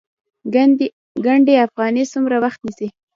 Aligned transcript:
ګنډ 1.25 1.47
افغاني 1.65 2.03
څومره 2.13 2.35
وخت 2.43 2.59
نیسي؟ 2.67 2.87